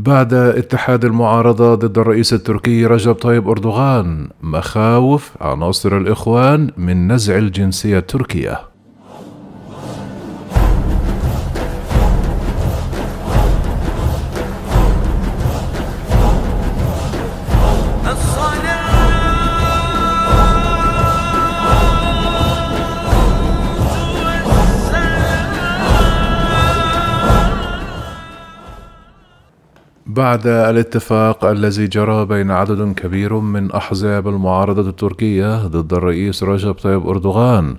بعد 0.00 0.34
اتحاد 0.34 1.04
المعارضة 1.04 1.74
ضد 1.74 1.98
الرئيس 1.98 2.32
التركي 2.32 2.86
رجب 2.86 3.12
طيب 3.12 3.48
أردوغان 3.48 4.28
مخاوف 4.42 5.32
عناصر 5.40 5.96
الإخوان 5.96 6.70
من 6.76 7.12
نزع 7.12 7.38
الجنسية 7.38 7.98
التركية. 7.98 8.69
بعد 30.10 30.46
الاتفاق 30.46 31.44
الذي 31.44 31.86
جرى 31.86 32.26
بين 32.26 32.50
عدد 32.50 32.94
كبير 32.94 33.34
من 33.34 33.72
أحزاب 33.72 34.28
المعارضة 34.28 34.88
التركية 34.88 35.66
ضد 35.66 35.92
الرئيس 35.92 36.42
رجب 36.42 36.72
طيب 36.72 37.08
أردوغان 37.08 37.76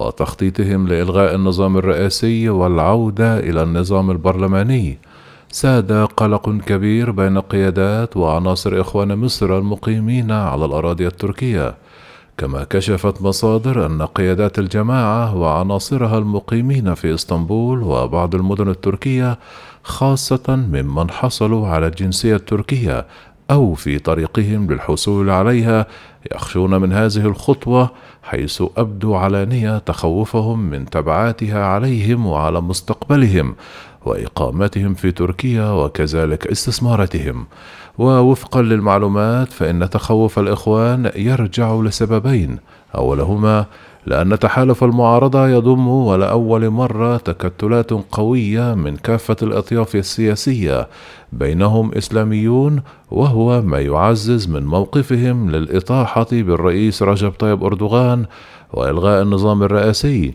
وتخطيطهم 0.00 0.88
لإلغاء 0.88 1.34
النظام 1.34 1.76
الرئاسي 1.76 2.48
والعودة 2.48 3.38
إلى 3.38 3.62
النظام 3.62 4.10
البرلماني. 4.10 4.98
ساد 5.50 5.92
قلق 5.92 6.50
كبير 6.66 7.10
بين 7.10 7.38
قيادات 7.38 8.16
وعناصر 8.16 8.80
إخوان 8.80 9.18
مصر 9.18 9.58
المقيمين 9.58 10.30
على 10.30 10.64
الأراضي 10.64 11.06
التركية. 11.06 11.74
كما 12.38 12.64
كشفت 12.64 13.22
مصادر 13.22 13.86
أن 13.86 14.02
قيادات 14.02 14.58
الجماعة 14.58 15.36
وعناصرها 15.36 16.18
المقيمين 16.18 16.94
في 16.94 17.14
إسطنبول 17.14 17.82
وبعض 17.82 18.34
المدن 18.34 18.68
التركية 18.68 19.38
خاصة 19.82 20.42
ممن 20.48 21.10
حصلوا 21.10 21.68
على 21.68 21.86
الجنسية 21.86 22.36
التركية 22.36 23.06
أو 23.50 23.74
في 23.74 23.98
طريقهم 23.98 24.72
للحصول 24.72 25.30
عليها 25.30 25.86
يخشون 26.32 26.80
من 26.80 26.92
هذه 26.92 27.26
الخطوة 27.26 27.90
حيث 28.22 28.62
أبدوا 28.76 29.18
علانية 29.18 29.78
تخوفهم 29.78 30.58
من 30.70 30.90
تبعاتها 30.90 31.64
عليهم 31.64 32.26
وعلى 32.26 32.60
مستقبلهم 32.60 33.54
وإقامتهم 34.04 34.94
في 34.94 35.12
تركيا 35.12 35.70
وكذلك 35.70 36.46
استثماراتهم. 36.46 37.46
ووفقا 37.98 38.62
للمعلومات 38.62 39.52
فإن 39.52 39.90
تخوف 39.90 40.38
الإخوان 40.38 41.10
يرجع 41.16 41.74
لسببين 41.74 42.58
أولهما 42.94 43.66
لأن 44.06 44.38
تحالف 44.38 44.84
المعارضة 44.84 45.48
يضم 45.48 45.88
ولأول 45.88 46.70
مرة 46.70 47.16
تكتلات 47.16 47.90
قوية 47.92 48.74
من 48.74 48.96
كافة 48.96 49.36
الأطياف 49.42 49.96
السياسية 49.96 50.88
بينهم 51.32 51.92
إسلاميون 51.94 52.82
وهو 53.10 53.62
ما 53.62 53.80
يعزز 53.80 54.48
من 54.48 54.66
موقفهم 54.66 55.50
للإطاحة 55.50 56.26
بالرئيس 56.32 57.02
رجب 57.02 57.30
طيب 57.30 57.64
أردوغان 57.64 58.24
وإلغاء 58.72 59.22
النظام 59.22 59.62
الرئاسي. 59.62 60.34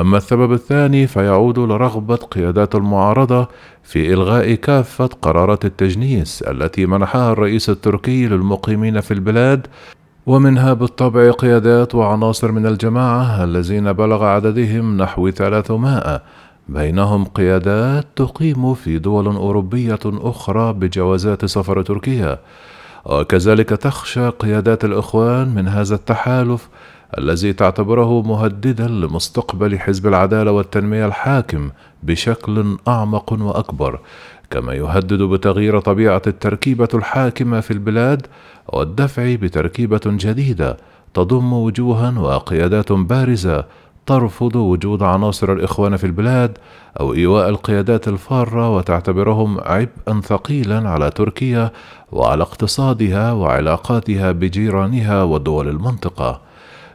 أما 0.00 0.16
السبب 0.16 0.52
الثاني 0.52 1.06
فيعود 1.06 1.58
لرغبة 1.58 2.16
قيادات 2.16 2.74
المعارضة 2.74 3.48
في 3.82 4.12
إلغاء 4.12 4.54
كافة 4.54 5.06
قرارات 5.06 5.64
التجنيس 5.64 6.42
التي 6.42 6.86
منحها 6.86 7.32
الرئيس 7.32 7.70
التركي 7.70 8.26
للمقيمين 8.26 9.00
في 9.00 9.14
البلاد 9.14 9.66
ومنها 10.26 10.72
بالطبع 10.72 11.30
قيادات 11.30 11.94
وعناصر 11.94 12.52
من 12.52 12.66
الجماعة 12.66 13.44
الذين 13.44 13.92
بلغ 13.92 14.24
عددهم 14.24 14.96
نحو 14.96 15.30
ثلاثمائة. 15.30 16.22
بينهم 16.68 17.24
قيادات 17.24 18.06
تقيم 18.16 18.74
في 18.74 18.98
دول 18.98 19.26
أوروبية 19.26 19.98
أخرى 20.04 20.72
بجوازات 20.72 21.44
سفر 21.44 21.82
تركيا. 21.82 22.38
وكذلك 23.04 23.68
تخشى 23.68 24.28
قيادات 24.28 24.84
الإخوان 24.84 25.54
من 25.54 25.68
هذا 25.68 25.94
التحالف 25.94 26.68
الذي 27.18 27.52
تعتبره 27.52 28.22
مهددا 28.22 28.86
لمستقبل 28.86 29.78
حزب 29.78 30.06
العدالة 30.06 30.52
والتنمية 30.52 31.06
الحاكم 31.06 31.70
بشكل 32.02 32.76
أعمق 32.88 33.32
وأكبر 33.32 34.00
كما 34.50 34.74
يهدد 34.74 35.22
بتغيير 35.22 35.80
طبيعة 35.80 36.22
التركيبة 36.26 36.88
الحاكمة 36.94 37.60
في 37.60 37.70
البلاد 37.70 38.26
والدفع 38.68 39.34
بتركيبة 39.34 40.00
جديدة 40.06 40.76
تضم 41.14 41.52
وجوها 41.52 42.18
وقيادات 42.18 42.92
بارزة 42.92 43.64
ترفض 44.06 44.56
وجود 44.56 45.02
عناصر 45.02 45.52
الإخوان 45.52 45.96
في 45.96 46.04
البلاد 46.04 46.58
أو 47.00 47.14
إيواء 47.14 47.48
القيادات 47.48 48.08
الفارة 48.08 48.76
وتعتبرهم 48.76 49.60
عبئا 49.60 50.20
ثقيلا 50.20 50.88
على 50.88 51.10
تركيا 51.10 51.70
وعلى 52.12 52.42
اقتصادها 52.42 53.32
وعلاقاتها 53.32 54.32
بجيرانها 54.32 55.22
ودول 55.22 55.68
المنطقة. 55.68 56.49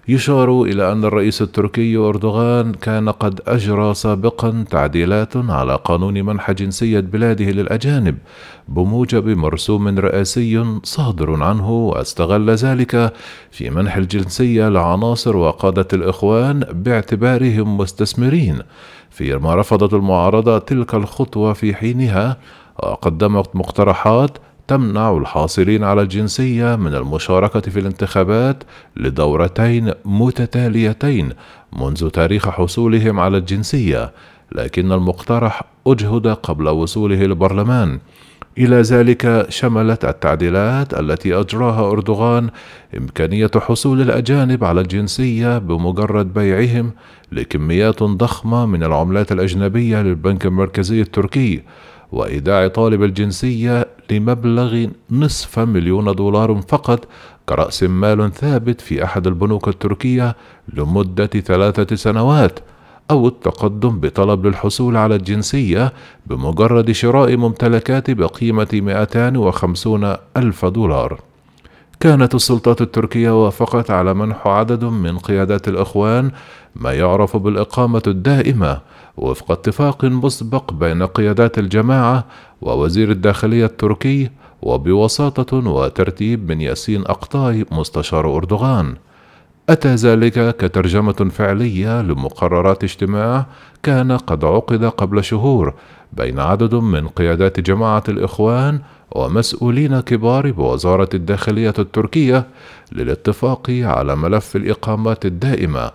يشار 0.08 0.62
إلى 0.62 0.92
أن 0.92 1.06
الرئيس 1.06 1.42
التركي 1.42 1.98
أردوغان 1.98 2.74
كان 2.74 3.10
قد 3.10 3.42
أجرى 3.48 3.94
سابقا 3.94 4.66
تعديلات 4.70 5.38
على 5.38 5.80
قانون 5.84 6.14
منح 6.26 6.52
جنسية 6.52 7.00
بلاده 7.00 7.46
للأجانب 7.46 8.18
بموجب 8.68 9.28
مرسوم 9.28 10.00
رئاسي 10.00 10.80
صادر 10.84 11.44
عنه 11.44 11.72
واستغل 11.72 12.50
ذلك 12.50 13.14
في 13.52 13.70
منح 13.70 13.96
الجنسية 13.96 14.70
لعناصر 14.70 15.38
وقادة 15.38 15.88
الإخوان 15.94 16.60
باعتبارهم 16.60 17.78
مستثمرين. 17.78 18.60
فيما 19.10 19.56
رفضت 19.56 19.94
المعارضة 19.94 20.58
تلك 20.58 20.96
الخطوة 20.96 21.54
في 21.54 21.76
حينها 21.76 22.38
وقدمت 22.84 23.56
مقترحات 23.56 24.38
تمنع 24.68 25.18
الحاصلين 25.18 25.84
على 25.84 26.02
الجنسية 26.02 26.76
من 26.76 26.96
المشاركة 26.96 27.60
في 27.60 27.80
الانتخابات 27.80 28.64
لدورتين 28.98 29.92
متتاليتين 30.06 31.30
منذ 31.80 32.10
تاريخ 32.10 32.50
حصولهم 32.50 33.20
على 33.20 33.38
الجنسية، 33.38 34.12
لكن 34.52 34.92
المقترح 34.92 35.64
أجهد 35.88 36.28
قبل 36.28 36.70
وصوله 36.70 37.16
للبرلمان. 37.16 38.00
إلى 38.58 38.82
ذلك 38.82 39.46
شملت 39.50 40.06
التعديلات 40.06 40.94
التي 41.00 41.40
أجراها 41.40 41.92
أردوغان 41.92 42.50
إمكانية 42.98 43.52
حصول 43.56 44.02
الأجانب 44.02 44.64
على 44.64 44.82
الجنسية 44.82 45.58
بمجرد 45.58 46.34
بيعهم 46.34 46.92
لكميات 47.32 48.04
ضخمة 48.04 48.66
من 48.66 48.84
العملات 48.84 49.32
الأجنبية 49.32 50.02
للبنك 50.02 50.46
المركزي 50.46 51.02
التركي 51.02 51.62
وإيداع 52.12 52.68
طالب 52.68 53.04
الجنسية 53.04 53.88
لمبلغ 54.12 54.86
نصف 55.12 55.60
مليون 55.60 56.16
دولار 56.16 56.62
فقط 56.68 57.08
كرأس 57.50 57.84
مال 57.84 58.34
ثابت 58.34 58.82
في 58.82 59.04
أحد 59.04 59.28
البنوك 59.28 59.68
التركية 59.68 60.36
لمدة 60.74 61.26
ثلاثة 61.26 61.96
سنوات 61.96 62.60
أو 63.12 63.28
التقدم 63.28 64.00
بطلب 64.00 64.46
للحصول 64.46 64.98
على 64.98 65.16
الجنسية 65.16 65.94
بمجرد 66.26 66.92
شراء 66.92 67.38
ممتلكات 67.38 68.12
بقيمة 68.12 68.68
250 68.74 70.16
ألف 70.38 70.66
دولار. 70.66 71.20
كانت 72.00 72.36
السلطات 72.36 72.82
التركية 72.82 73.46
وافقت 73.46 73.92
على 73.92 74.14
منح 74.14 74.48
عدد 74.48 74.84
من 74.84 75.18
قيادات 75.18 75.68
الإخوان 75.68 76.32
ما 76.76 76.94
يعرف 76.94 77.38
بالإقامة 77.38 78.04
الدائمة 78.08 78.82
وفق 79.18 79.52
اتفاق 79.52 80.06
مسبق 80.06 80.74
بين 80.74 81.06
قيادات 81.06 81.60
الجماعة 81.60 82.26
ووزير 82.62 83.12
الداخلية 83.12 83.66
التركي 83.66 84.30
وبوساطة 84.62 85.70
وترتيب 85.70 86.52
من 86.52 86.62
ياسين 86.62 87.02
أقطاي 87.02 87.66
مستشار 87.72 88.36
أردوغان. 88.36 88.96
أتى 89.70 89.96
ذلك 89.96 90.58
كترجمة 90.58 91.30
فعلية 91.32 92.02
لمقررات 92.02 92.84
اجتماع 92.84 93.46
كان 93.84 94.12
قد 94.12 94.46
عقد 94.46 94.86
قبل 94.86 95.24
شهور 95.24 95.74
بين 96.14 96.40
عدد 96.40 96.76
من 96.76 97.08
قيادات 97.08 97.60
جماعة 97.60 98.04
الإخوان 98.10 98.80
ومسؤولين 99.12 100.00
كبار 100.00 100.52
بوزارة 100.52 101.10
الداخلية 101.14 101.74
التركية 101.80 102.48
للاتفاق 102.92 103.70
على 103.70 104.16
ملف 104.16 104.56
الإقامات 104.56 105.26
الدائمة. 105.26 105.92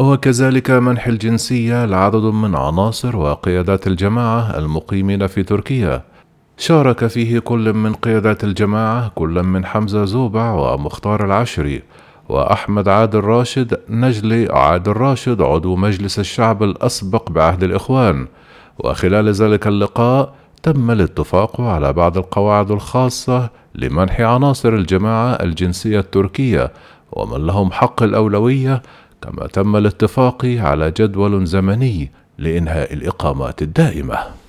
وكذلك 0.00 0.70
منح 0.70 1.06
الجنسية 1.06 1.84
لعدد 1.84 2.22
من 2.22 2.54
عناصر 2.54 3.16
وقيادات 3.16 3.86
الجماعة 3.86 4.58
المقيمين 4.58 5.26
في 5.26 5.42
تركيا. 5.42 6.02
شارك 6.58 7.06
فيه 7.06 7.38
كل 7.38 7.72
من 7.72 7.92
قيادات 7.92 8.44
الجماعة 8.44 9.08
كل 9.14 9.42
من 9.42 9.66
حمزة 9.66 10.04
زوبع 10.04 10.52
ومختار 10.52 11.24
العشري 11.24 11.82
وأحمد 12.28 12.88
عادل 12.88 13.20
راشد 13.20 13.80
نجلي 13.88 14.48
عادل 14.52 14.92
راشد 14.92 15.42
عضو 15.42 15.76
مجلس 15.76 16.18
الشعب 16.18 16.62
الأسبق 16.62 17.30
بعهد 17.30 17.62
الإخوان. 17.62 18.26
وخلال 18.78 19.28
ذلك 19.28 19.66
اللقاء 19.66 20.34
تم 20.62 20.90
الاتفاق 20.90 21.60
على 21.60 21.92
بعض 21.92 22.18
القواعد 22.18 22.70
الخاصة 22.70 23.50
لمنح 23.74 24.20
عناصر 24.20 24.68
الجماعة 24.68 25.32
الجنسية 25.32 25.98
التركية 25.98 26.72
ومن 27.12 27.46
لهم 27.46 27.72
حق 27.72 28.02
الأولوية 28.02 28.82
كما 29.22 29.46
تم 29.46 29.76
الاتفاق 29.76 30.44
على 30.44 30.90
جدول 30.90 31.46
زمني 31.46 32.10
لإنهاء 32.38 32.94
الإقامات 32.94 33.62
الدائمة. 33.62 34.39